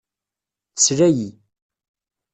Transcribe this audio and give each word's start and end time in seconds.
Tesla-iyi. 0.75 1.29